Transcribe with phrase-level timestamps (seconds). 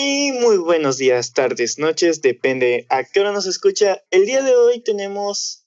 [0.00, 4.00] Y muy buenos días, tardes, noches, depende a qué hora nos escucha.
[4.12, 5.66] El día de hoy tenemos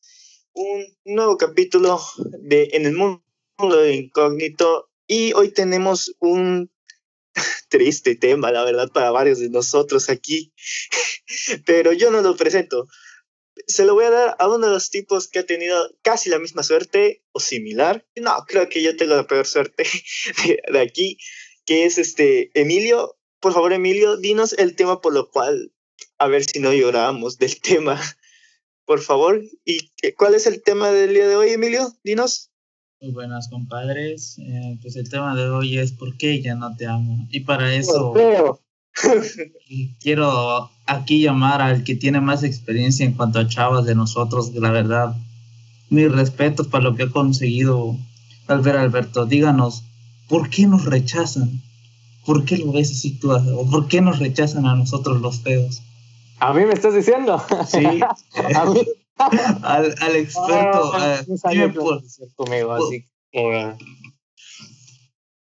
[0.53, 1.99] un nuevo capítulo
[2.39, 3.21] de En el mundo
[3.57, 6.71] de incógnito y hoy tenemos un
[7.67, 10.53] triste tema, la verdad, para varios de nosotros aquí,
[11.65, 12.87] pero yo no lo presento.
[13.67, 16.39] Se lo voy a dar a uno de los tipos que ha tenido casi la
[16.39, 18.07] misma suerte o similar.
[18.15, 19.83] No, creo que yo tengo la peor suerte
[20.71, 21.17] de, aquí,
[21.65, 25.71] que es este Emilio por favor, Emilio, dinos el tema por lo cual,
[26.19, 27.99] a ver si no lloramos del tema,
[28.85, 29.41] por favor.
[29.65, 31.93] ¿Y cuál es el tema del día de hoy, Emilio?
[32.03, 32.51] Dinos.
[33.01, 34.37] Muy buenas, compadres.
[34.37, 37.27] Eh, pues el tema de hoy es ¿por qué ya no te amo?
[37.31, 38.13] Y para eso
[39.99, 44.69] quiero aquí llamar al que tiene más experiencia en cuanto a chavas de nosotros, la
[44.69, 45.15] verdad.
[45.89, 47.97] Mis respetos para lo que ha conseguido
[48.45, 49.25] Albert Alberto.
[49.25, 49.83] Díganos,
[50.27, 51.61] ¿por qué nos rechazan?
[52.25, 53.31] ¿Por qué lo ves así tú?
[53.31, 55.81] ¿O por qué nos rechazan a nosotros los feos?
[56.39, 57.43] ¿A mí me estás diciendo?
[57.67, 57.85] Sí.
[58.55, 58.81] a mí.
[59.61, 60.91] al, al, experto.
[60.95, 61.21] Ah,
[62.35, 63.05] conmigo, así.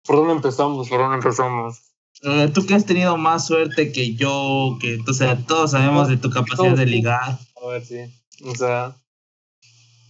[0.04, 0.88] ¿Por dónde empezamos?
[0.88, 1.78] ¿Por dónde empezamos?
[2.24, 6.16] Uh, tú que has tenido más suerte que yo, que o sea, todos sabemos de
[6.16, 7.38] tu capacidad de ligar.
[7.60, 7.98] A ver, sí.
[8.44, 8.96] O sea,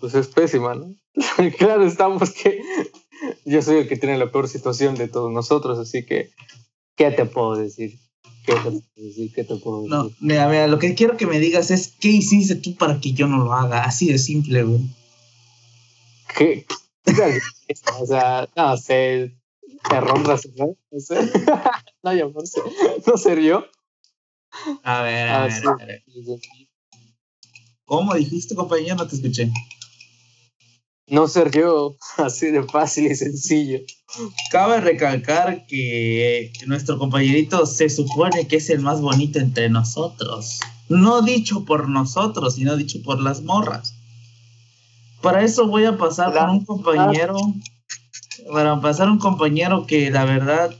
[0.00, 0.94] pues es pésima, ¿no?
[1.58, 2.60] claro, estamos que
[3.44, 6.30] yo soy el que tiene la peor situación de todos nosotros, así que,
[6.96, 7.98] ¿qué te puedo decir?
[8.44, 9.32] ¿Qué te puedo decir?
[9.32, 9.90] ¿Qué te puedo decir?
[9.90, 13.12] No, mira, mira, lo que quiero que me digas es, ¿qué hiciste tú para que
[13.12, 13.84] yo no lo haga?
[13.84, 14.80] Así de simple, güey.
[16.36, 16.66] ¿Qué?
[18.00, 19.32] o sea, no sé,
[19.88, 21.30] terror racional, no sé.
[22.02, 22.60] no, yo no sé.
[23.06, 23.64] ¿No ser yo?
[24.82, 26.04] A ver, a, ah, ver, a ver.
[27.84, 28.96] ¿Cómo dijiste, compañero?
[28.96, 29.50] No te escuché
[31.12, 33.78] no ser yo, así de fácil y sencillo.
[34.50, 40.60] Cabe recalcar que nuestro compañerito se supone que es el más bonito entre nosotros.
[40.88, 43.94] No dicho por nosotros, sino dicho por las morras.
[45.20, 47.36] Para eso voy a pasar por un compañero,
[48.50, 50.74] para pasar un compañero que la verdad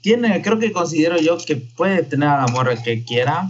[0.00, 3.48] tiene, creo que considero yo que puede tener a la morra que quiera,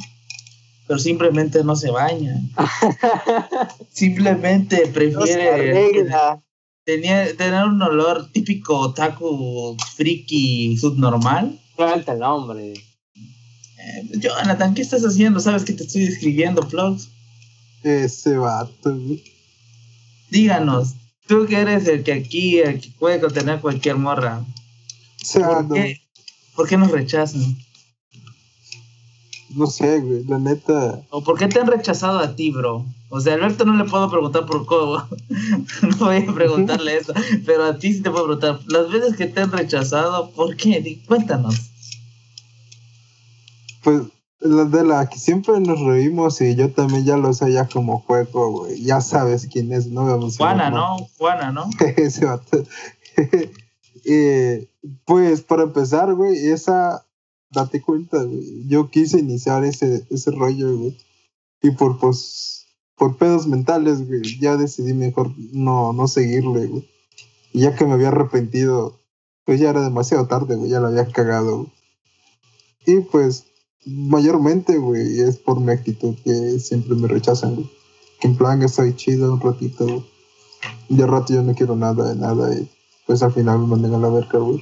[0.86, 2.40] pero simplemente no se baña.
[3.92, 6.00] simplemente prefiere
[6.86, 11.60] tenía, tener un olor típico otaku friki subnormal.
[11.76, 12.72] Falta el nombre.
[12.72, 15.40] Eh, Jonathan, ¿qué estás haciendo?
[15.40, 17.08] ¿Sabes que te estoy escribiendo, vlogs?
[17.82, 18.96] Ese vato.
[20.30, 20.94] Díganos,
[21.26, 24.44] tú que eres el que aquí, el que puede contener cualquier morra.
[25.34, 26.00] ¿Por, qué,
[26.54, 27.56] ¿Por qué nos rechazan?
[29.56, 31.00] No sé, güey, la neta.
[31.08, 32.84] ¿O por qué te han rechazado a ti, bro?
[33.08, 35.02] O sea, a Alberto no le puedo preguntar por cómo.
[35.82, 37.14] no voy a preguntarle eso.
[37.46, 38.60] Pero a ti sí te puedo preguntar.
[38.66, 41.00] Las veces que te han rechazado, ¿por qué?
[41.06, 41.70] Cuéntanos.
[43.82, 44.02] Pues,
[44.40, 48.00] la de la que siempre nos reímos y yo también ya lo sé ya como
[48.00, 48.82] juego, güey.
[48.82, 50.30] Ya sabes quién es, ¿no?
[50.32, 50.98] Juana, ¿no?
[51.16, 51.70] Juana, ¿no?
[51.96, 52.26] Ese
[54.04, 54.68] eh,
[55.06, 57.05] pues, para empezar, güey, esa
[57.50, 58.66] date cuenta, güey.
[58.66, 60.96] Yo quise iniciar ese, ese rollo, güey.
[61.62, 66.88] Y por, pues, por pedos mentales, güey, ya decidí mejor no, no seguirle, güey.
[67.52, 69.00] Y ya que me había arrepentido,
[69.44, 71.72] pues ya era demasiado tarde, güey, ya lo había cagado, güey.
[72.86, 73.46] Y pues,
[73.84, 77.70] mayormente, güey, es por mi actitud que siempre me rechazan, güey.
[78.20, 80.04] Que en plan estoy chido un ratito, güey.
[80.88, 82.70] Y de rato yo no quiero nada de nada y
[83.06, 84.60] pues al final me mandan a la verga, güey.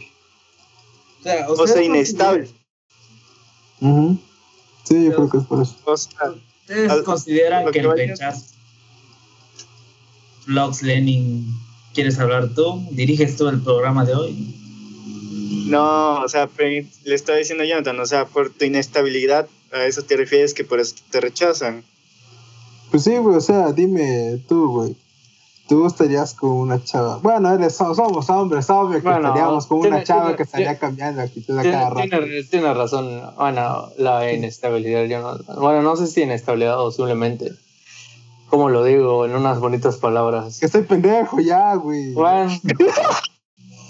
[1.21, 2.49] O sea, o sea inestable.
[3.81, 5.77] Sí, yo creo que es por eso.
[5.87, 8.47] ¿Ustedes consideran que, el rechazo...
[10.47, 11.47] Vlogs Lenin,
[11.95, 12.87] ¿quieres hablar tú?
[12.91, 14.55] ¿Diriges tú el programa de hoy?
[15.67, 20.03] No, o sea, le estaba diciendo a Jonathan, o sea, por tu inestabilidad, a eso
[20.03, 21.83] te refieres que por eso te rechazan.
[22.91, 24.97] Pues sí, güey, o sea, dime tú, güey
[25.69, 27.19] tú estarías con una chava.
[27.19, 31.63] Bueno, eres, somos hombres, obvio que estaríamos con una chava que estaría cambiando actitud a
[31.63, 32.09] cada rato.
[32.09, 33.23] Tiene, tiene, razón.
[33.37, 35.61] Bueno, la inestabilidad, yo no.
[35.61, 37.53] Bueno, no sé si inestabilidad o simplemente.
[38.49, 39.25] ¿Cómo lo digo?
[39.27, 40.61] En unas bonitas palabras.
[40.61, 42.13] Que estoy pendejo ya, güey.
[42.13, 42.53] Bueno.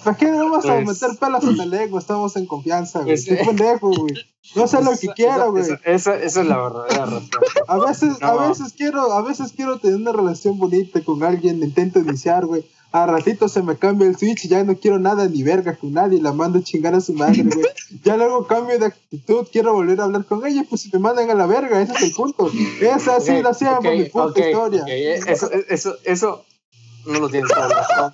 [0.04, 1.98] ¿Para qué vamos a pues, meter pelas en la lengua?
[2.00, 3.14] Estamos en confianza, güey.
[3.14, 4.14] Estoy pendejo, güey.
[4.54, 5.64] No sé lo que quiero, güey.
[5.84, 7.30] Esa, esa, es la verdadera razón.
[7.66, 11.98] A veces, a veces quiero, a veces quiero tener una relación bonita con alguien, intento
[11.98, 12.64] iniciar, güey.
[12.92, 15.92] A ratito se me cambia el switch y ya no quiero nada ni verga con
[15.94, 17.66] nadie, la mando a chingar a su madre, güey.
[18.04, 21.28] Ya luego cambio de actitud, quiero volver a hablar con ella, pues si me mandan
[21.28, 22.48] a la verga, ese es el punto.
[22.80, 24.84] Esa sido okay, siempre mi puta historia.
[24.86, 26.44] Eso, eso, eso
[27.06, 28.12] no lo tienes hablar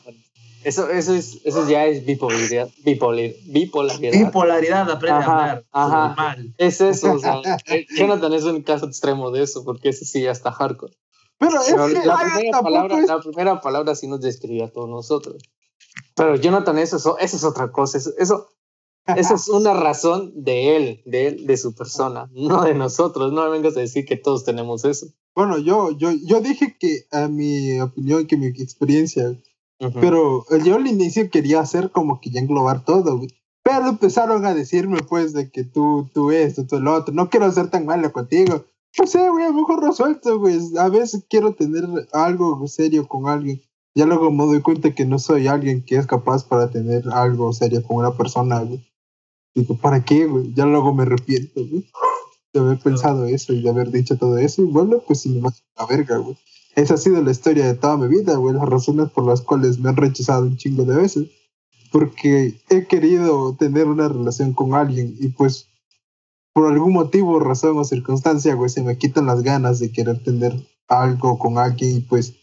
[0.64, 2.68] Eso, eso, es, eso ya es bipolaridad.
[2.84, 4.26] Bipolar, bipolaridad.
[4.26, 5.64] Bipolaridad, aprende Ajá, a hablar.
[5.72, 6.06] ajá.
[6.08, 6.54] Normal.
[6.58, 10.22] Es eso, o sea, eh, Jonathan es un caso extremo de eso, porque ese sí
[10.22, 10.94] ya está hardcore.
[11.38, 14.64] Pero es Pero que la, ay, primera palabra, es- la primera palabra sí nos describe
[14.64, 15.42] a todos nosotros.
[16.14, 17.96] Pero Jonathan, eso, es eso es otra cosa.
[17.96, 18.48] Eso, eso,
[19.16, 23.32] eso es una razón de él, de él, de su persona, no de nosotros.
[23.32, 25.06] No me vengas a decir que todos tenemos eso.
[25.34, 29.32] Bueno, yo, yo, yo dije que a mi opinión, que mi experiencia,
[30.00, 33.30] Pero yo al inicio quería hacer como que ya englobar todo, güey.
[33.62, 37.14] Pero empezaron a decirme, pues, de que tú, tú esto, tú el otro.
[37.14, 38.64] No quiero ser tan malo contigo.
[38.98, 40.58] No sé, güey, a lo mejor resuelto, güey.
[40.78, 43.62] A veces quiero tener algo serio con alguien.
[43.94, 47.52] Ya luego me doy cuenta que no soy alguien que es capaz para tener algo
[47.52, 48.86] serio con una persona, güey.
[49.54, 50.52] Digo, ¿para qué, güey?
[50.54, 51.90] Ya luego me arrepiento, güey.
[52.52, 54.62] De haber pensado eso y de haber dicho todo eso.
[54.62, 56.36] Y bueno, pues sin más la verga, güey.
[56.74, 58.54] Esa ha sido la historia de toda mi vida, güey.
[58.54, 61.28] Las razones por las cuales me han rechazado un chingo de veces.
[61.90, 65.66] Porque he querido tener una relación con alguien y pues
[66.52, 70.54] por algún motivo, razón o circunstancia, güey, se me quitan las ganas de querer tener
[70.88, 72.34] algo con alguien y pues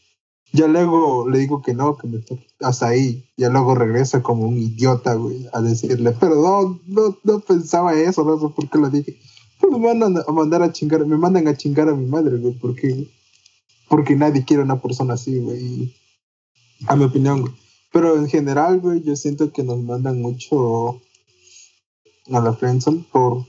[0.54, 2.20] ya luego le digo que no, que me
[2.62, 3.26] hasta ahí.
[3.36, 6.80] Ya luego regresa como un idiota, güey, a decirle, pero no,
[7.24, 9.20] no, pensaba eso, no sé por qué lo dije.
[9.60, 12.54] Pues me mandan a mandar a chingar, me mandan a chingar a mi madre, güey,
[12.54, 13.08] porque,
[13.88, 15.96] porque nadie quiere una persona así, güey.
[16.88, 17.54] A mi opinión, güey.
[17.92, 21.02] Pero en general, güey, yo siento que nos mandan mucho
[22.32, 23.46] a la friendzone por,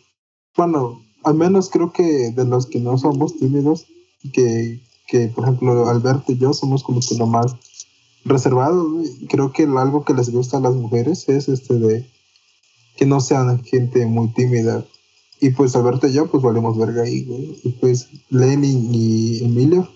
[0.56, 3.86] bueno, al menos creo que de los que no somos tímidos,
[4.32, 7.56] que, que por ejemplo Alberto y yo somos como que lo más
[8.24, 9.26] reservados, güey.
[9.28, 12.06] Creo que algo que les gusta a las mujeres es este de
[12.96, 14.84] que no sean gente muy tímida.
[15.40, 17.60] Y pues Alberto y yo pues valemos verga ahí, güey.
[17.64, 19.88] Y pues Lenny y Emilio,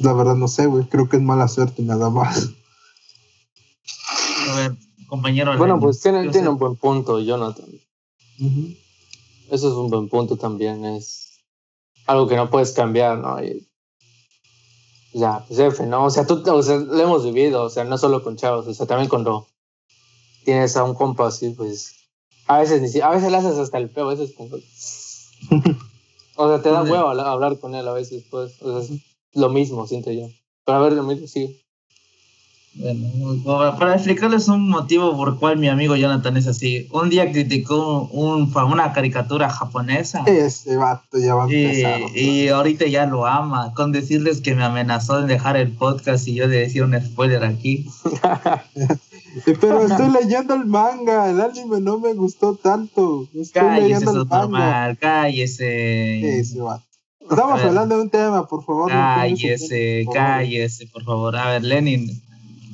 [0.00, 0.84] la verdad no sé, güey.
[0.84, 2.50] Creo que es mala suerte nada más.
[4.50, 4.76] A ver,
[5.08, 5.56] compañero.
[5.56, 7.66] Bueno, pues tiene, tiene un buen punto, Jonathan.
[8.40, 8.74] Ujú.
[9.50, 10.84] Eso es un buen punto también.
[10.84, 11.40] Es
[12.06, 13.42] algo que no puedes cambiar, ¿no?
[13.42, 13.66] Y-
[15.12, 16.04] ya, pues F, ¿no?
[16.06, 18.74] O sea, tú, o sea, lo hemos vivido, o sea, no solo con chavos, o
[18.74, 19.46] sea, también cuando
[20.44, 21.94] tienes a un compa así, pues,
[22.48, 24.56] a veces ni si- a veces le haces hasta el peo, a veces como...
[26.36, 28.96] O sea, te da huevo habla- hablar con él a veces, pues, o sea,
[29.34, 30.28] lo mismo, siento yo.
[30.64, 31.60] Pero a ver, lo mismo, sí.
[32.76, 36.88] Bueno, para- explicarles un motivo por cual mi amigo Jonathan es así.
[36.92, 42.00] Un día criticó un, fa- una caricatura japonesa Ese vato ya va a y, empezar.
[42.16, 43.72] y ahorita ya lo ama.
[43.74, 47.44] Con decirles que me amenazó en dejar el podcast y yo le decía un spoiler
[47.44, 47.86] aquí.
[49.60, 53.28] Pero estoy leyendo el manga, el anime no me gustó tanto.
[53.34, 54.38] Estoy Cállese, leyendo el manga.
[54.40, 56.38] normal, cállese.
[56.40, 56.84] Ese vato.
[57.30, 58.90] Estamos hablando de un tema, por favor.
[58.90, 60.14] no Cállese, favor.
[60.14, 61.36] cállese, por favor.
[61.36, 62.22] A ver, Lenin.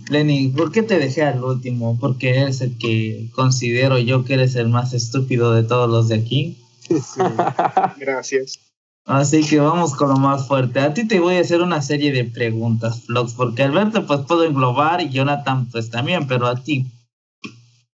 [0.08, 1.96] Lenin, ¿por qué te dejé al último?
[2.00, 6.16] Porque eres el que considero yo que eres el más estúpido de todos los de
[6.16, 6.58] aquí.
[6.88, 7.00] Güey.
[7.98, 8.58] Gracias.
[9.06, 10.80] Así que vamos con lo más fuerte.
[10.80, 14.44] A ti te voy a hacer una serie de preguntas, Flox, porque Alberto pues puedo
[14.44, 16.86] englobar y Jonathan pues también, pero a ti.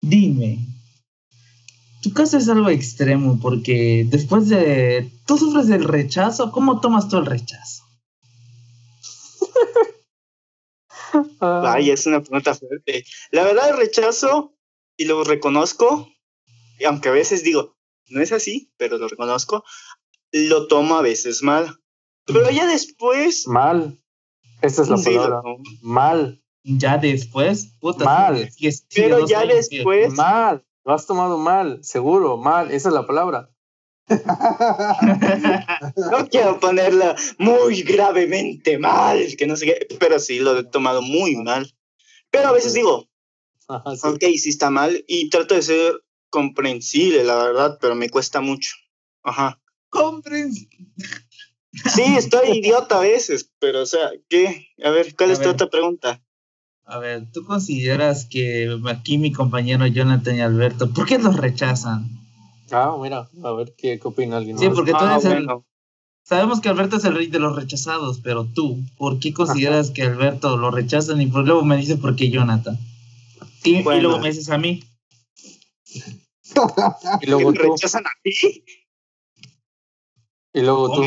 [0.00, 0.75] Dime.
[2.06, 5.10] Tu caso es algo extremo porque después de...
[5.26, 6.52] ¿Tú sufres del rechazo?
[6.52, 7.82] ¿Cómo tomas tú el rechazo?
[11.40, 13.04] Vaya, es una pregunta fuerte.
[13.32, 14.54] La verdad, rechazo
[14.96, 16.08] y lo reconozco,
[16.78, 17.76] y aunque a veces digo,
[18.08, 19.64] no es así, pero lo reconozco,
[20.30, 21.80] lo tomo a veces mal.
[22.24, 23.98] Pero ya después, Mal.
[24.62, 25.42] Esta es la sí, palabra.
[25.82, 26.40] Mal.
[26.62, 28.04] Ya después, puta.
[28.04, 28.48] Mal.
[28.94, 30.65] pero ya después, Mal.
[30.86, 32.70] Lo has tomado mal, seguro, mal.
[32.70, 33.50] Esa es la palabra.
[36.10, 41.02] no quiero ponerla muy gravemente mal, que no sé qué, pero sí, lo he tomado
[41.02, 41.74] muy mal.
[42.30, 43.08] Pero a veces digo,
[43.66, 44.06] Ajá, sí.
[44.06, 48.70] ok, sí está mal, y trato de ser comprensible, la verdad, pero me cuesta mucho.
[49.24, 49.60] Ajá.
[49.90, 50.68] Comprensi-
[51.94, 54.68] Sí, estoy idiota a veces, pero o sea, ¿qué?
[54.84, 56.22] A ver, ¿cuál A es tu otra pregunta?
[56.86, 62.08] A ver, ¿tú consideras que aquí mi compañero Jonathan y Alberto, ¿por qué los rechazan?
[62.70, 65.64] Ah, mira, a ver qué, qué opina alguien Sí, porque tú Ah, eres el- bueno.
[66.24, 70.02] Sabemos que Alberto es el rey de los rechazados, pero tú, ¿por qué consideras que
[70.02, 72.76] Alberto lo rechazan y luego me dices por qué Jonathan?
[73.62, 74.82] Y, y luego me dices a mí.
[77.20, 77.62] Y luego ¿Me tú.
[77.64, 78.64] rechazan a ti?
[80.52, 81.02] Y luego tú.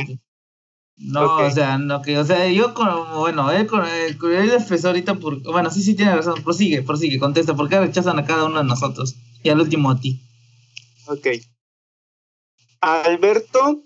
[1.02, 4.90] No, o sea, no que, o sea, yo como, bueno, él, con- él, él empezó
[4.90, 8.44] ahorita por, bueno, sí, sí tiene razón, prosigue, prosigue, contesta, ¿por qué rechazan a cada
[8.46, 9.16] uno de nosotros?
[9.42, 10.22] Y al último a ti.
[11.08, 11.28] Ok.
[12.82, 13.84] Alberto,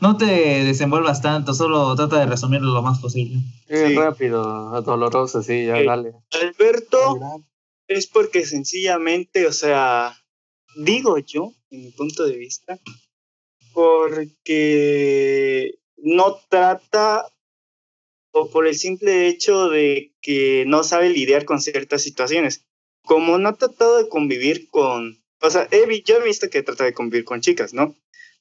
[0.00, 0.24] No te
[0.64, 3.36] desenvuelvas tanto, solo trata de resumirlo lo más posible.
[3.68, 3.94] Eh, Sí.
[3.96, 6.12] rápido, doloroso, sí, ya dale.
[6.42, 7.42] Alberto
[7.86, 10.16] es porque sencillamente, o sea,
[10.74, 12.78] digo yo, en mi punto de vista,
[13.74, 17.26] porque no trata
[18.32, 22.64] o por el simple hecho de que no sabe lidiar con ciertas situaciones.
[23.04, 26.84] Como no ha tratado de convivir con, o sea, he, yo he visto que trata
[26.84, 27.96] de convivir con chicas, ¿no?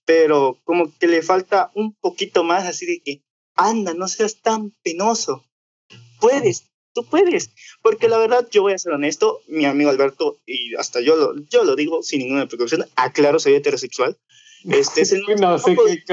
[0.06, 3.24] Pero como que le falta un poquito más así de que,
[3.56, 5.46] anda, no seas tan penoso.
[6.20, 7.52] Puedes, tú puedes.
[7.82, 11.36] Porque la verdad, yo voy a ser honesto, mi amigo Alberto, y hasta yo lo,
[11.50, 14.18] yo lo digo sin ninguna precaución, aclaro, soy heterosexual.
[14.70, 16.04] Este es el no sé qué.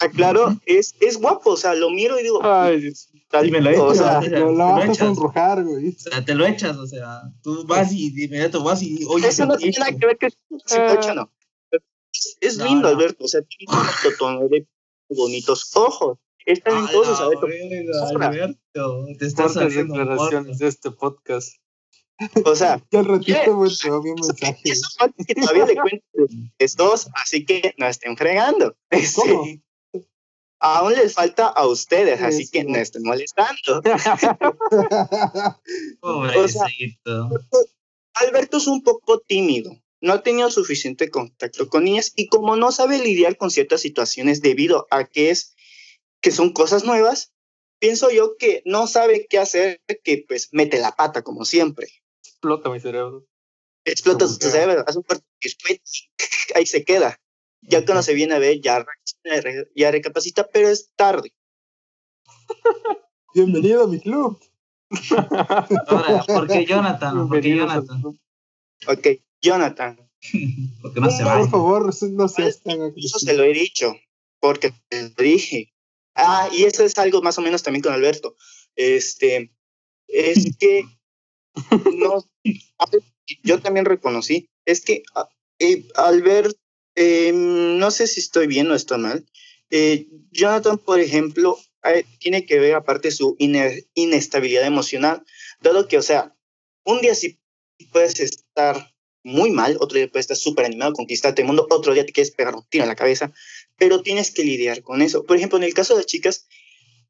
[0.00, 2.92] Aclaro, es, es guapo, o sea, lo miro y digo, Ay,
[3.50, 5.88] me lo echas, o sea, Lo, vas a sonrojar, güey.
[5.88, 9.28] O sea, te lo echas, o sea, tú vas y de inmediato vas y oye,
[9.28, 10.36] eso no tiene nada que ver que si
[10.76, 11.14] Ah.
[11.14, 11.32] no.
[12.12, 12.88] Es, es No, lindo, no.
[12.88, 13.72] Alberto, o sea, tiene
[14.20, 14.68] un
[15.08, 16.18] bonitos ojos.
[16.44, 19.06] Están en todos sus Alberto.
[19.18, 21.56] Te estás un declaraciones de este podcast.
[22.44, 24.56] O sea, Y al ratito, güey, te un mensaje.
[24.64, 24.88] eso
[25.26, 26.06] que todavía le cuento
[26.58, 28.76] estos, así que no estén fregando.
[29.16, 29.44] ¿Cómo?
[30.58, 32.68] Aún les falta a ustedes, así que Eso.
[32.70, 33.82] no estén molestando.
[36.00, 37.28] Pobrecito.
[38.14, 42.72] Alberto es un poco tímido, no ha tenido suficiente contacto con niñas y como no
[42.72, 45.54] sabe lidiar con ciertas situaciones debido a que es
[46.22, 47.32] que son cosas nuevas,
[47.78, 51.88] pienso yo que no sabe qué hacer, que pues mete la pata como siempre.
[52.24, 53.26] Explota mi cerebro.
[53.84, 55.04] Explota su que- cerebro, hace un
[55.40, 56.08] circuito y
[56.58, 57.20] ahí se queda.
[57.68, 58.84] Ya cuando se viene a ver, ya,
[59.74, 61.32] ya recapacita, pero es tarde.
[63.34, 64.40] Bienvenido a mi club.
[65.88, 67.28] Ahora, ¿por qué Jonathan?
[67.28, 68.20] ¿Por qué Bienvenidos al Jonathan?
[68.86, 69.06] Ok,
[69.42, 70.10] Jonathan,
[70.82, 71.38] Porque no se No, va.
[71.38, 73.96] Por favor, no seas tan Eso se lo he dicho,
[74.40, 75.72] porque te lo dije.
[76.14, 78.36] Ah, y eso es algo más o menos también con Alberto.
[78.76, 79.52] Este,
[80.06, 80.84] es que
[81.96, 82.24] no,
[83.42, 86.56] yo también reconocí, es que ah, eh, Albert,
[86.96, 89.26] eh, no sé si estoy bien o estoy mal.
[89.70, 91.58] eh, Jonathan, por ejemplo,
[92.18, 95.24] tiene que ver aparte su ine- inestabilidad emocional,
[95.60, 96.34] dado que, o sea,
[96.84, 97.38] un día sí
[97.92, 98.92] puedes estar
[99.24, 102.32] muy mal, otro día puedes estar súper animado, conquistarte el mundo, otro día te quieres
[102.32, 103.32] pegar un tiro en la cabeza,
[103.76, 105.24] pero tienes que lidiar con eso.
[105.24, 106.46] Por ejemplo, en el caso de las chicas,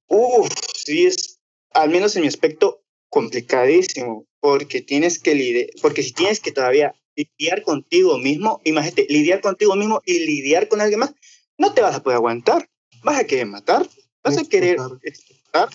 [0.09, 1.40] uff, sí es,
[1.73, 6.95] al menos en mi aspecto, complicadísimo, porque tienes que lidiar, porque si tienes que todavía
[7.16, 11.14] lidiar contigo mismo, imagínate, lidiar contigo mismo y lidiar con alguien más,
[11.58, 12.68] no te vas a poder aguantar,
[13.02, 13.88] vas a querer matar,
[14.23, 15.68] vas a querer Explotar.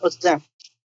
[0.00, 0.40] o sea,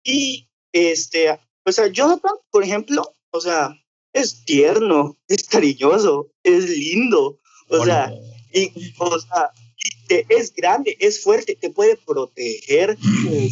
[0.02, 3.74] y este, o sea, Jonathan, por ejemplo, o sea,
[4.12, 8.12] es tierno, es cariñoso, es lindo, o sea,
[8.52, 12.96] y, o sea, y te- es grande, es fuerte, te puede proteger,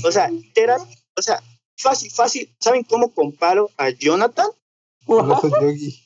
[0.05, 0.81] o sea, literal,
[1.17, 1.43] o sea,
[1.77, 2.51] fácil, fácil.
[2.59, 4.49] ¿Saben cómo comparo a Jonathan?
[5.07, 6.03] Yogi.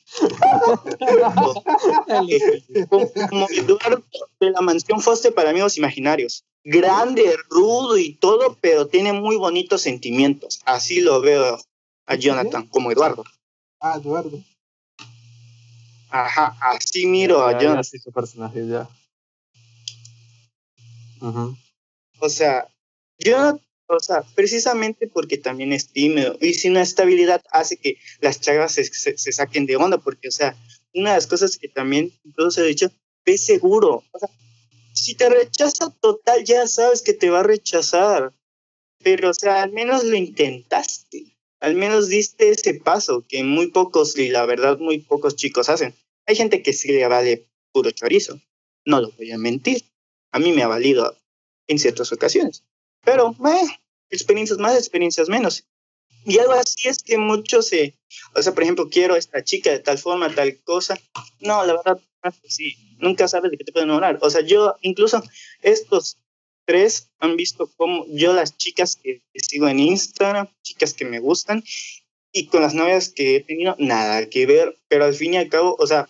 [2.07, 4.03] Eh, como, como Eduardo
[4.39, 6.43] de la mansión Foster para amigos imaginarios.
[6.63, 10.61] Grande, rudo y todo, pero tiene muy bonitos sentimientos.
[10.65, 11.59] Así lo veo
[12.05, 13.23] a Jonathan, como Eduardo.
[13.79, 14.39] Ah, Eduardo.
[16.09, 17.77] Ajá, así miro a Ya, Jonathan.
[17.77, 18.87] ya sé su personaje, ya.
[21.21, 21.55] Ujú.
[22.19, 22.67] O sea,
[23.17, 23.59] yo,
[23.97, 28.85] o sea, precisamente porque también es tímido y sin estabilidad hace que las chavas se,
[28.85, 30.55] se- saquen de onda, porque, o sea,
[30.93, 32.91] una de las cosas que también todos he dicho,
[33.25, 34.03] ve seguro.
[34.11, 34.29] O sea,
[34.93, 38.33] si te rechaza total, ya sabes que te va a rechazar,
[39.03, 44.17] pero, o sea, al menos lo intentaste, al menos diste ese paso que muy pocos,
[44.17, 45.93] y la verdad, muy pocos chicos hacen.
[46.27, 48.39] Hay gente que sí le vale puro chorizo,
[48.85, 49.83] no lo voy a mentir.
[50.31, 51.17] A mí me ha valido
[51.67, 52.63] en ciertas ocasiones.
[53.03, 53.67] Pero, eh,
[54.09, 55.65] experiencias más, experiencias menos.
[56.23, 57.95] Y algo así es que muchos se,
[58.35, 60.99] o sea, por ejemplo, quiero a esta chica de tal forma, tal cosa.
[61.39, 62.75] No, la verdad, así.
[62.99, 64.19] Nunca sabes de qué te pueden enamorar.
[64.21, 65.23] O sea, yo, incluso
[65.61, 66.17] estos
[66.65, 71.19] tres han visto cómo yo las chicas que, que sigo en Instagram, chicas que me
[71.19, 71.63] gustan,
[72.31, 75.49] y con las novias que he tenido, nada que ver, pero al fin y al
[75.49, 76.07] cabo, o sea,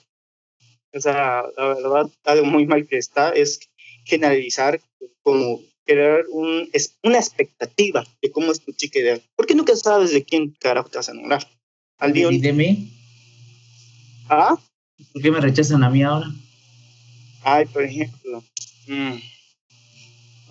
[0.93, 3.59] o sea, la verdad, algo muy mal que está es
[4.03, 4.81] generalizar
[5.23, 9.21] como crear un, es una expectativa de cómo es tu chica ideal.
[9.35, 11.47] Porque nunca sabes de quién carajo te vas a enamorar.
[11.97, 12.91] Al día ¿Y de mí?
[14.29, 14.57] Ah,
[15.13, 16.27] ¿Por qué me rechazan a mí ahora?
[17.43, 18.43] ay, por ejemplo.
[18.87, 19.15] mm,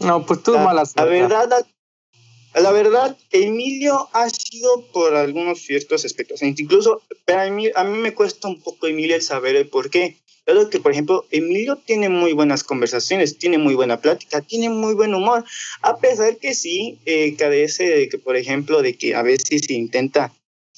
[0.01, 5.61] No, pues tú la, mala la verdad, la, la verdad, Emilio ha sido por algunos
[5.61, 6.43] ciertos aspectos.
[6.43, 9.89] Incluso, pero a mí, a mí me cuesta un poco, Emilio, el saber el por
[9.91, 10.17] qué.
[10.47, 14.95] Dado que, por ejemplo, Emilio tiene muy buenas conversaciones, tiene muy buena plática, tiene muy
[14.95, 15.45] buen humor,
[15.83, 19.75] a pesar que sí eh, carece de que, por ejemplo, de que a veces se
[19.75, 20.33] intenta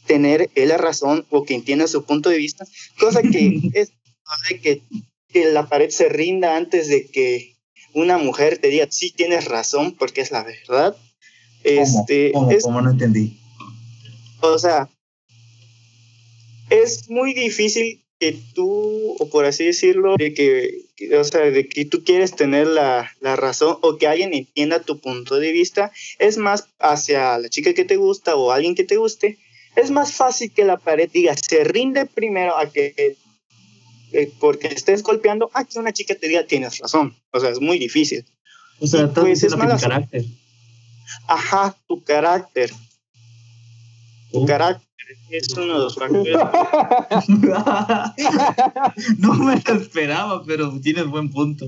[0.07, 2.67] tener él la razón o que entienda su punto de vista,
[2.99, 3.93] cosa que es
[4.61, 4.83] que,
[5.29, 7.57] que la pared se rinda antes de que
[7.95, 10.97] una mujer te diga, sí tienes razón, porque es la verdad.
[11.63, 12.51] Este, ¿Cómo?
[12.51, 12.81] es, ¿Cómo?
[12.81, 13.39] no entendí.
[14.41, 14.89] o sea,
[16.71, 20.83] es muy difícil que tú, o por así decirlo, de que,
[21.19, 25.01] o sea, de que tú quieres tener la, la razón o que alguien entienda tu
[25.01, 28.97] punto de vista, es más hacia la chica que te gusta o alguien que te
[28.97, 29.39] guste,
[29.75, 33.17] es más fácil que la pared diga, se rinde primero a que,
[34.13, 37.17] eh, porque estés golpeando, a que una chica te diga, tienes razón.
[37.33, 38.25] O sea, es muy difícil.
[38.79, 40.25] O sea, Y, pues, es mala- carácter.
[41.27, 42.71] Ajá, tu carácter.
[44.33, 44.47] Tu Uh.
[44.47, 44.89] carácter
[45.31, 46.35] es uno de los factores.
[49.19, 51.67] no me lo esperaba, pero tienes buen punto.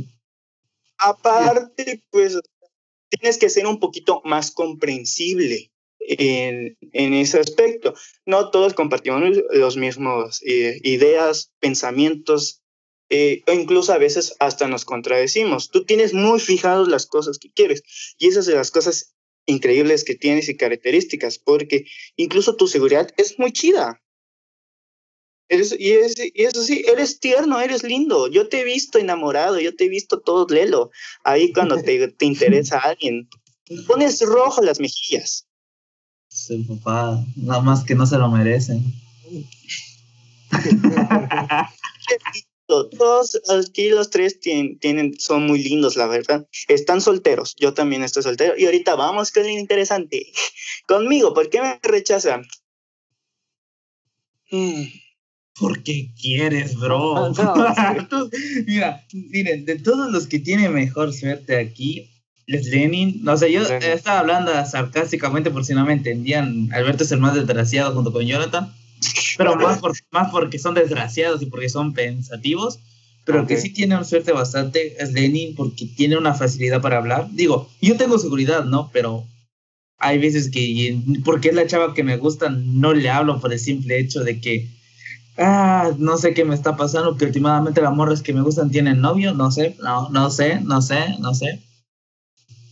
[0.99, 2.38] Aparte, pues
[3.09, 7.94] tienes que ser un poquito más comprensible en, en ese aspecto.
[8.25, 12.62] No todos compartimos los mismos eh, ideas, pensamientos,
[13.11, 15.71] eh, o incluso a veces hasta nos contradecimos.
[15.71, 17.83] Tú tienes muy fijados las cosas que quieres
[18.18, 19.14] y esas de las cosas
[19.47, 21.87] increíbles que tienes y características, porque
[22.17, 24.01] incluso tu seguridad es muy chida.
[25.49, 28.29] Eres, y, es, y eso sí, eres tierno, eres lindo.
[28.29, 30.91] Yo te he visto enamorado, yo te he visto todo lelo.
[31.23, 33.29] Ahí cuando te, te interesa alguien,
[33.87, 35.47] pones rojo las mejillas.
[36.29, 38.83] Sí, papá, nada más que no se lo merecen.
[42.66, 46.47] Todos aquí los tres tienen, tienen, son muy lindos, la verdad.
[46.68, 48.54] Están solteros, yo también estoy soltero.
[48.56, 50.33] Y ahorita vamos con lo interesante.
[50.87, 52.47] Conmigo, ¿por qué me rechazan?
[54.50, 54.85] Hmm,
[55.59, 57.30] Porque quieres, bro.
[57.33, 57.35] No,
[58.09, 58.30] Tú-
[58.66, 62.11] Mira, miren, de todos los que tienen mejor suerte aquí,
[62.47, 63.26] es Lenin.
[63.28, 63.62] O sea, yo
[63.94, 66.68] estaba hablando sarcásticamente por si no me entendían.
[66.73, 68.73] Alberto es el más desgraciado junto con Jonathan.
[69.37, 72.81] Pero más, por, más porque son desgraciados y porque son pensativos.
[73.25, 77.29] Pero el que sí tiene suerte bastante es Lenin porque tiene una facilidad para hablar.
[77.33, 78.90] Digo, yo tengo seguridad, ¿no?
[78.92, 79.25] Pero
[79.99, 83.59] hay veces que, porque es la chava que me gusta, no le hablo por el
[83.59, 84.68] simple hecho de que
[85.37, 89.01] Ah, no sé qué me está pasando, que últimamente las morras que me gustan tienen
[89.01, 91.61] novio, no sé, no, no sé, no sé, no sé.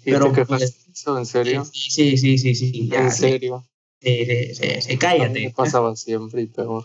[0.04, 1.18] ¿Y Pero, te pues, eso?
[1.18, 1.64] ¿En serio?
[1.64, 3.66] Sí, sí, sí, sí, sí, ¿En serio?
[4.04, 5.40] A mí cállate.
[5.40, 6.84] me pasaba siempre y peor.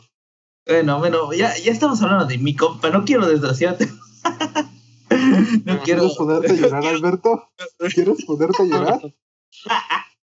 [0.65, 3.87] Bueno, bueno, ya, ya estamos hablando de mi compa, no quiero desgraciarte.
[5.65, 7.49] no quiero, ¿Quieres ponerte a llorar, Alberto?
[7.93, 9.01] ¿Quieres ponerte a llorar?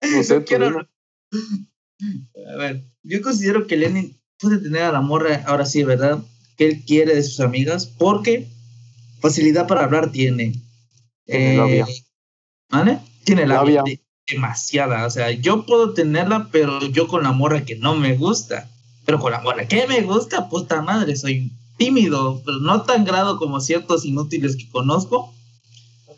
[0.02, 0.88] No sé, no tú quiero-
[1.32, 2.30] dime.
[2.54, 6.24] A ver, yo considero que Lenin puede tener a la morra, ahora sí, ¿verdad?
[6.56, 8.48] Que él quiere de sus amigas, porque
[9.20, 10.54] facilidad para hablar tiene.
[11.26, 11.88] Tiene labia.
[12.72, 13.00] ¿Vale?
[13.26, 13.80] Tiene labia.
[13.80, 14.00] Labia.
[14.30, 15.06] De- demasiada.
[15.06, 18.70] O sea, yo puedo tenerla, pero yo con la morra que no me gusta.
[19.06, 23.38] Pero con la morra que me gusta, puta madre, soy tímido, pero no tan grado
[23.38, 25.34] como ciertos inútiles que conozco.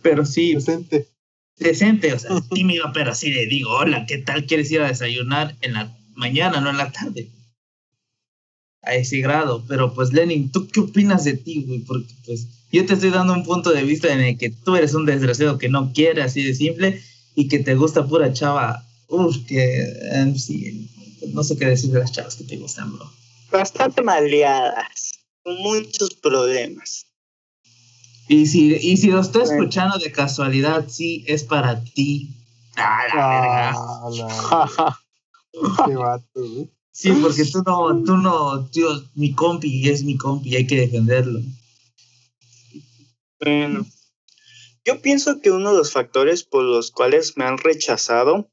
[0.02, 1.08] Pero sí, Presente.
[1.58, 5.56] decente, o sea, tímido, pero sí le digo, hola, ¿qué tal quieres ir a desayunar
[5.62, 7.30] en la mañana, no en la tarde?
[8.84, 11.80] A ese grado, pero pues Lenin, ¿tú qué opinas de ti, güey?
[11.82, 14.95] Porque pues yo te estoy dando un punto de vista en el que tú eres
[14.95, 17.00] un desgraciado que no quiere, así de simple,
[17.35, 20.89] y que te gusta pura chava, uff, que eh, sí,
[21.33, 23.09] no sé qué decir de las chavas que te gustan, bro.
[23.51, 25.11] Bastante maleadas,
[25.43, 27.05] con muchos problemas.
[28.27, 29.55] Y si, y si lo estoy Bueno.
[29.63, 32.29] escuchando de casualidad, sí, es para ti.
[32.77, 33.73] Ah, la verga.
[33.75, 34.99] Ah, la-
[35.85, 36.67] qué vato.
[36.93, 41.41] Sí, porque tú no, tú no, tío, mi compi es mi compi, hay que defenderlo.
[43.39, 43.85] Bueno,
[44.85, 48.49] yo pienso que uno de los factores por los cuales me han rechazado,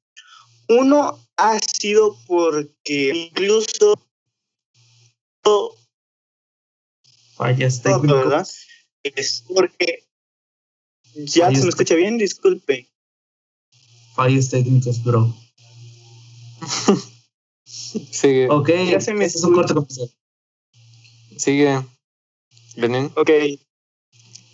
[0.68, 3.94] uno ha sido porque incluso
[7.36, 8.16] Fallas técnicas.
[8.16, 8.48] ¿verdad?
[9.02, 10.04] Es porque
[11.14, 12.88] ya Fallas se me escucha bien, disculpe.
[14.14, 15.34] Fallas técnicas, bro.
[17.64, 20.10] Sigue, Ok, Ya se me ese es un corte comercial.
[21.36, 21.80] sigue.
[22.74, 23.10] Lenin.
[23.16, 23.30] Ok.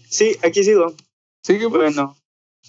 [0.08, 0.94] Sí, aquí sigo.
[1.44, 1.94] Sigue, pues.
[1.94, 2.16] Bueno,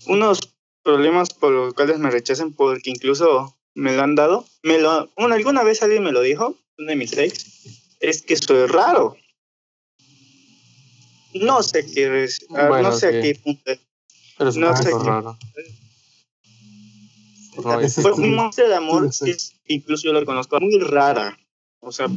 [0.07, 0.39] unos
[0.83, 4.45] problemas por los cuales me rechazan porque incluso me lo han dado.
[4.63, 8.35] Me lo, bueno, alguna vez alguien me lo dijo, uno de mis ex, es que
[8.35, 9.15] soy raro.
[11.33, 13.17] No sé qué es, ah, Bueno, no sé sí.
[13.17, 13.71] a qué punto.
[14.39, 15.37] Eres un no sé qué- raro.
[17.57, 21.37] No Fue un monstruo de amor tu que es- incluso yo lo conozco, muy rara.
[21.79, 22.07] O sea,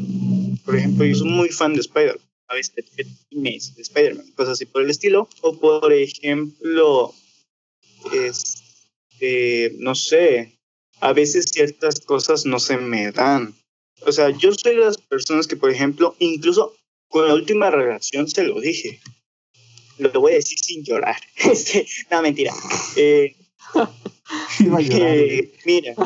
[0.64, 4.66] por ejemplo, yo soy muy fan de Spider, a veces de, de Spider-Man, cosas así
[4.66, 5.28] por el estilo.
[5.42, 7.14] O por ejemplo,
[8.12, 10.58] este, no sé,
[11.00, 13.54] a veces ciertas cosas no se me dan.
[14.06, 16.74] O sea, yo soy de las personas que, por ejemplo, incluso
[17.08, 19.00] con la última relación se lo dije.
[19.98, 21.20] Lo voy a decir sin llorar.
[21.36, 22.54] Este, no, mentira.
[22.96, 23.34] Eh,
[24.90, 25.94] eh, mira,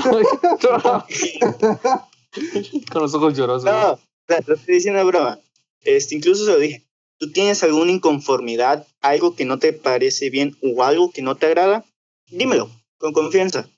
[2.91, 3.65] Con los ojos llorosos.
[3.65, 5.39] no, o sea, te estoy diciendo broma.
[5.85, 6.83] Este, incluso se lo dije.
[7.19, 11.47] ¿Tú tienes alguna inconformidad, algo que no te parece bien o algo que no te
[11.47, 11.85] agrada?
[12.31, 13.69] Dímelo, con confianza.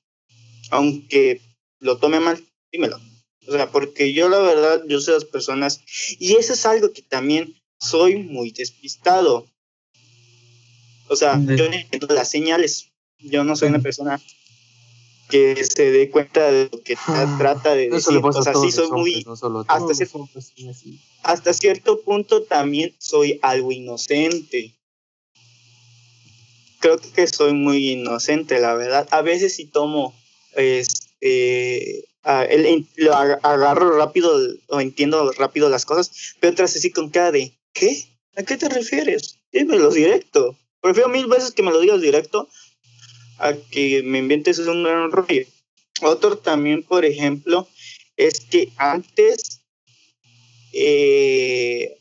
[0.71, 1.41] Aunque
[1.81, 2.99] lo tome mal, dímelo.
[3.47, 5.81] O sea, porque yo la verdad, yo soy de las personas,
[6.19, 9.47] y eso es algo que también soy muy despistado.
[11.09, 12.89] O sea, De- yo no entiendo las señales.
[13.19, 14.21] Yo no soy una persona
[15.29, 18.21] que se dé cuenta de lo que tra- trata de decir.
[18.23, 19.33] O sea, sí soy hombres, muy, no
[19.69, 21.01] hasta cierto- hombres así.
[21.23, 24.75] hasta cierto punto también soy algo inocente.
[26.81, 29.09] Creo que soy muy inocente, la verdad.
[29.11, 30.15] A veces sí tomo,
[30.55, 34.37] este, a- el- lo ag- agarro rápido
[34.69, 38.05] o entiendo rápido las cosas, pero otras así con cara de, ¿qué?
[38.37, 39.39] ¿A qué te refieres?
[39.53, 40.57] Dímelo directo.
[40.83, 42.49] Prefiero mil veces que me lo digas directo
[43.39, 45.47] a que me inventes un gran rollo.
[46.03, 47.69] Otro también, por ejemplo,
[48.17, 49.63] es que antes
[50.73, 51.99] eh,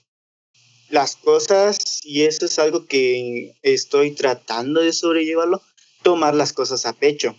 [0.90, 5.62] las cosas, y eso es algo que estoy tratando de sobrellevarlo,
[6.02, 7.36] tomar las cosas a pecho.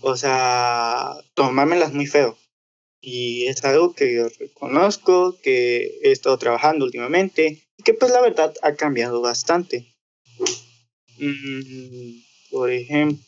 [0.00, 2.38] O sea, tomármelas muy feo.
[3.00, 8.20] Y es algo que yo reconozco, que he estado trabajando últimamente, y que pues la
[8.20, 9.94] verdad ha cambiado bastante.
[11.18, 13.18] Mm, por ejemplo,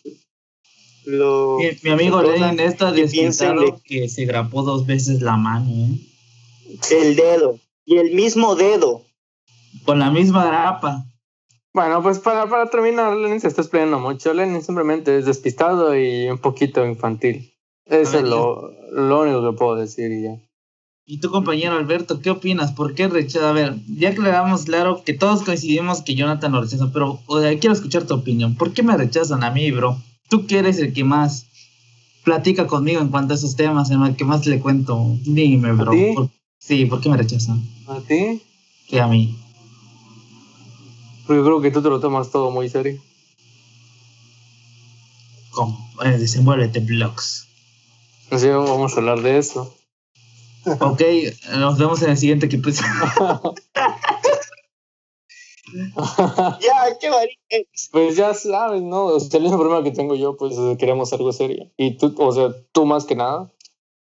[1.07, 5.99] Mi, mi amigo Lenin está despistado que se grapó dos veces la mano, ¿eh?
[6.91, 9.03] el dedo, y el mismo dedo.
[9.85, 11.07] Con la misma grapa.
[11.73, 14.35] Bueno, pues para, para terminar, Lenin se está explayando mucho.
[14.35, 17.55] Lenin simplemente es despistado y un poquito infantil.
[17.87, 20.50] Eso es lo, lo único que puedo decir y ya.
[21.11, 22.71] Y tu compañero Alberto, ¿qué opinas?
[22.71, 23.49] ¿Por qué rechaza?
[23.49, 27.59] A ver, ya aclaramos claro que todos coincidimos que Jonathan lo rechaza, pero o sea,
[27.59, 28.55] quiero escuchar tu opinión.
[28.55, 30.01] ¿Por qué me rechazan a mí, bro?
[30.29, 31.47] Tú que eres el que más
[32.23, 35.17] platica conmigo en cuanto a esos temas, en el que más le cuento.
[35.25, 35.91] Dime, bro.
[35.91, 36.13] ti?
[36.15, 37.61] ¿Por- sí, ¿por qué me rechazan?
[37.89, 38.41] ¿A ti?
[38.89, 39.37] Sí, a mí.
[41.27, 43.01] Porque creo que tú te lo tomas todo muy serio.
[45.51, 45.91] ¿Cómo?
[46.05, 47.49] Eh, desenvuélvete, blogs.
[48.31, 49.75] Así que vamos a hablar de eso.
[50.81, 51.03] Ok,
[51.59, 52.81] nos vemos en el siguiente pues.
[55.73, 57.89] Ya, qué marica eres.
[57.93, 59.07] Pues ya sabes, ¿no?
[59.07, 61.71] O sea, el mismo problema que tengo yo, pues es que queremos algo serio.
[61.77, 63.53] Y tú, o sea, tú más que nada,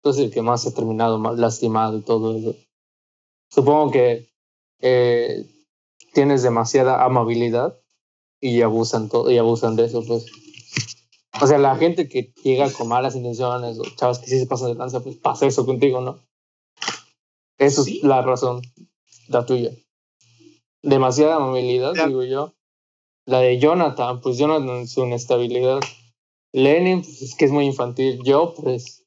[0.02, 2.56] tú eres el que más se ha terminado más lastimado y todo eso.
[3.52, 4.30] Supongo que
[4.82, 5.46] eh,
[6.14, 7.78] tienes demasiada amabilidad
[8.42, 10.26] y abusan todo y abusan de eso, pues.
[11.42, 14.70] O sea, la gente que llega con malas intenciones o chavos que sí se pasan
[14.70, 16.20] de lanza, pues pasa eso contigo, ¿no?
[17.60, 17.98] Sí.
[17.98, 18.62] es la razón,
[19.28, 19.72] la tuya.
[20.82, 22.08] Demasiada amabilidad, Ya.
[22.08, 22.54] digo yo.
[23.26, 25.80] La de Jonathan, pues Jonathan su inestabilidad.
[26.52, 28.20] Lenin, pues es que es muy infantil.
[28.24, 29.06] Yo, pues,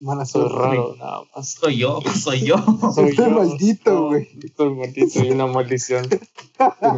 [0.00, 1.52] Mala soy raro, nada más.
[1.52, 2.56] Soy yo, soy yo.
[2.94, 4.28] Soy Estoy maldito, güey.
[4.56, 6.08] Soy maldito y una maldición.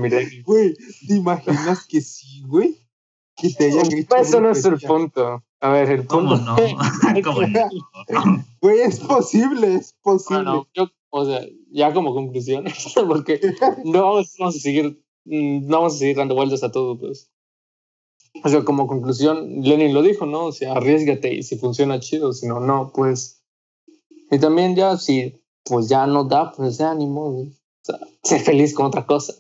[0.01, 0.43] Milenio.
[0.47, 0.75] Güey,
[1.07, 2.79] ¿te imaginas que sí, güey?
[3.37, 5.43] Pues Eso no es el punto.
[5.61, 6.57] A ver, el ¿Cómo punto.
[6.57, 6.57] no?
[7.25, 8.45] ¿Cómo no?
[8.61, 10.45] Güey, es posible, es posible.
[10.45, 12.65] Bueno, yo, o sea, ya como conclusión,
[13.09, 13.41] porque
[13.85, 17.31] no vamos, a seguir, mm, no vamos a seguir dando vueltas a todo, pues.
[18.43, 20.47] O sea, como conclusión, Lenin lo dijo, ¿no?
[20.47, 23.43] O sea, arriesgate y si funciona chido, si no, no, pues.
[24.31, 27.49] Y también ya, si pues ya no da, pues ya ánimo, güey.
[27.49, 29.35] O sea, ser feliz con otra cosa.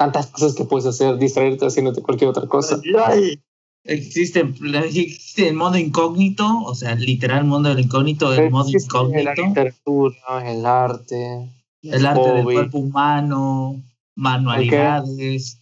[0.00, 2.80] Tantas cosas que puedes hacer, distraerte haciéndote cualquier otra cosa.
[3.04, 3.38] Ay,
[3.84, 9.00] Existe, existe el modo incógnito, o sea, literal mundo del incógnito, el modo Existe La
[9.02, 10.16] incógnito, literatura,
[10.50, 11.50] el arte.
[11.82, 12.54] el arte del hobby.
[12.54, 13.82] cuerpo humano,
[14.16, 15.60] manualidades.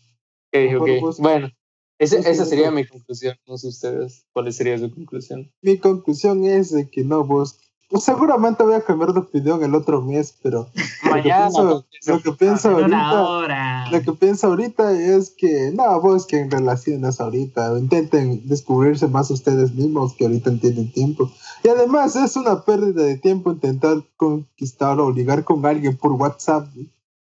[0.53, 0.79] Ok, ok.
[0.79, 1.23] Por gusto.
[1.23, 1.51] Bueno,
[1.99, 3.37] ese- esa sería mi conclusión.
[3.47, 5.51] No sé ustedes cuál sería su conclusión.
[5.63, 7.59] Mi conclusión es de que no, vos.
[7.89, 10.69] Pues seguramente voy a cambiar de opinión el otro mes, pero
[11.11, 11.49] Mañana.
[11.49, 13.91] pienso- lo que pienso En una ahorita, hora.
[13.91, 19.31] lo que pienso ahorita es que no, vos que en relaciones ahorita intenten descubrirse más
[19.31, 21.31] ustedes mismos que ahorita tienen tiempo.
[21.65, 26.69] Y además es una pérdida de tiempo intentar conquistar o ligar con alguien por WhatsApp.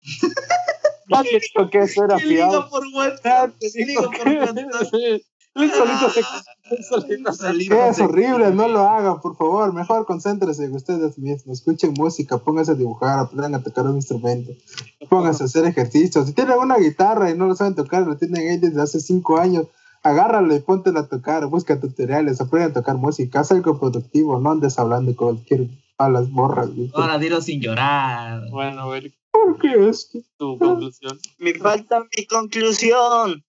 [1.08, 2.68] Nadie dijo que eso era ¿Qué liga fiado.
[2.70, 3.50] por WhatsApp?
[3.60, 4.94] ¿Qué Nadie liga dijo por que- WhatsApp?
[5.54, 6.20] Él solito se
[6.70, 9.72] Es horrible, no lo hagan, por favor.
[9.74, 11.58] Mejor concéntrense en ustedes mismos.
[11.58, 14.52] Escuchen música, pónganse a dibujar, aprendan a tocar un instrumento.
[15.10, 16.26] Pónganse a hacer ejercicios.
[16.26, 19.38] Si tienen una guitarra y no lo saben tocar, lo tienen ahí desde hace cinco
[19.38, 19.66] años,
[20.02, 21.46] agárralo y póntela a tocar.
[21.46, 23.40] Busca tutoriales, aprendan a tocar música.
[23.40, 26.90] Haz algo productivo, no andes hablando de cualquier a las morras, güey.
[26.94, 28.48] Ahora dilo sin llorar.
[28.50, 30.22] Bueno, a ver, ¿Por qué es que?
[30.38, 31.18] tu conclusión.
[31.38, 33.44] Me falta mi conclusión.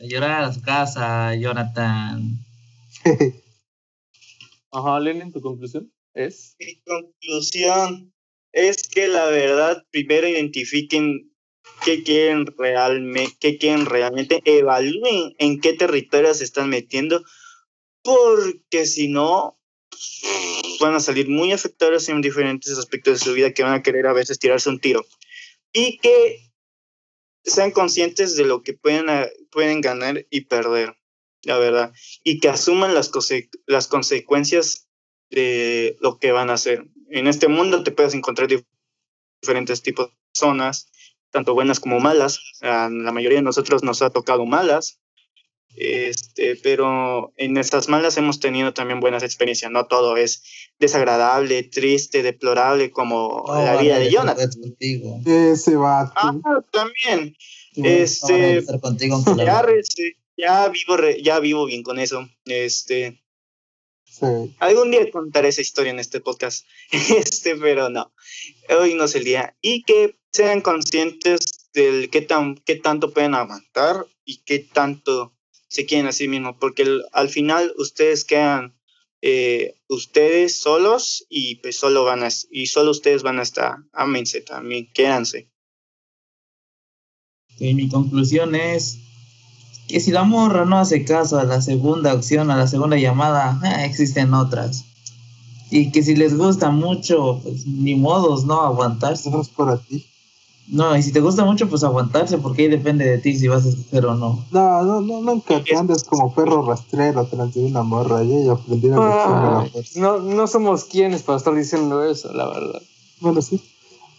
[0.00, 2.38] Llorar a su casa, Jonathan.
[4.70, 6.56] Ajá, Lenin, tu conclusión es.
[6.58, 8.12] Mi conclusión
[8.52, 11.32] es que la verdad, primero identifiquen
[11.84, 17.22] qué quieren realmente, qué quieren realmente, evalúen en qué territorio se están metiendo,
[18.02, 19.58] porque si no,
[20.80, 24.06] van a salir muy afectados en diferentes aspectos de su vida que van a querer
[24.06, 25.04] a veces tirarse un tiro.
[25.72, 26.47] Y que
[27.44, 30.96] sean conscientes de lo que pueden, a- pueden ganar y perder,
[31.42, 31.92] la verdad.
[32.24, 33.10] Y que asuman las,
[33.66, 34.88] las consecuencias
[35.30, 36.86] de lo que van a hacer.
[37.10, 38.66] En este mundo te puedes encontrar dif-
[39.42, 40.90] diferentes tipos de personas,
[41.30, 42.40] tanto buenas como malas.
[42.62, 45.00] A la mayoría de nosotros nos ha tocado malas,
[45.76, 49.70] este, pero en estas malas hemos tenido también buenas experiencias.
[49.70, 50.42] No todo es
[50.78, 54.50] desagradable, triste, deplorable como la vida de Jonathan.
[55.26, 56.12] Ese vato.
[56.16, 56.34] Ah,
[56.72, 57.36] también.
[57.76, 59.64] Este, estar contigo ya,
[60.36, 62.28] ya vivo, re- ya vivo bien con eso.
[62.44, 63.22] Este,
[64.10, 64.26] Sí.
[64.58, 68.12] Algún día contaré esa historia en este podcast, este, pero no,
[68.80, 69.56] hoy no es el día.
[69.60, 75.36] Y que sean conscientes del qué, tan, qué tanto pueden aguantar y qué tanto
[75.68, 78.74] se quieren a sí mismos, porque el- al final ustedes quedan
[79.20, 84.42] eh, ustedes solos y pues solo van a, y solo ustedes van a estar, ámense
[84.42, 85.50] también, quédanse.
[87.58, 88.98] Y mi conclusión es
[89.88, 93.58] que si la morra no hace caso a la segunda opción, a la segunda llamada,
[93.62, 94.84] ah, existen otras.
[95.70, 98.62] Y que si les gusta mucho, pues ni modos, ¿no?
[98.62, 99.28] Aguantarse.
[99.28, 100.06] Eso es para ti.
[100.70, 103.64] No, y si te gusta mucho, pues aguantarse, porque ahí depende de ti si vas
[103.64, 104.44] a escoger o no.
[104.50, 108.22] No, no, no, nunca te andes como perro rastrero tras de una morra.
[108.22, 110.00] Yo ya aprendí la fuerza.
[110.00, 112.82] no, no somos quienes para estar diciendo eso, la verdad.
[113.20, 113.62] Bueno, sí.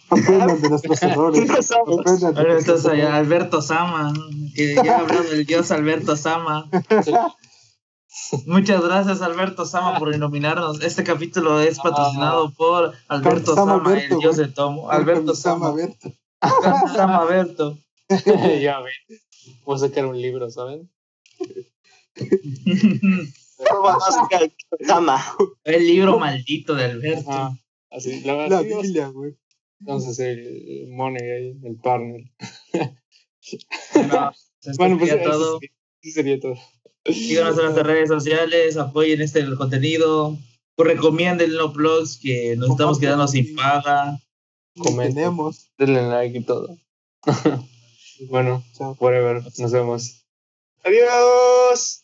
[0.10, 1.48] Aprendan de nuestros errores.
[1.48, 2.00] No somos.
[2.00, 3.16] Aprendan de Ahora nuestros estás allá.
[3.16, 4.14] Alberto Sama,
[4.56, 6.68] que ya ha hablado del dios Alberto Sama.
[8.48, 10.82] Muchas gracias Alberto Sama por iluminarnos.
[10.82, 14.90] Este capítulo es patrocinado por Alberto Sama Sama, Alberto, el dios de Tomo.
[14.90, 15.88] Alberto Sama, Sama.
[16.96, 17.78] Sama Alberto.
[18.62, 18.94] ya ven.
[19.66, 20.90] Voy a sacar un libro, ¿saben?
[25.64, 27.26] El libro maldito de Alberto.
[27.30, 27.58] Ah,
[27.92, 28.62] así, la La verdad.
[28.62, 29.36] sí, Biblia, güey.
[29.82, 32.24] Entonces el money ahí, el partner.
[33.94, 34.32] Bueno,
[34.78, 35.60] Bueno, pues sería todo.
[35.60, 36.56] sería, eso sería todo.
[37.06, 40.38] Síganos en nuestras redes sociales, apoyen este el contenido,
[40.76, 44.20] pues recomienden los blogs que nos estamos quedando sin paga.
[44.80, 45.16] Comenten.
[45.16, 45.70] Tenemos.
[45.78, 46.78] Denle like y todo.
[48.30, 48.96] bueno, Chao.
[49.00, 49.44] whatever.
[49.58, 50.26] Nos vemos.
[50.84, 52.04] Adiós.